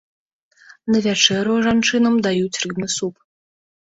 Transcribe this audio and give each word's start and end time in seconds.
На 0.93 1.01
вячэру 1.05 1.57
жанчынам 1.67 2.17
даюць 2.27 2.61
рыбны 2.63 2.87
суп. 2.97 3.15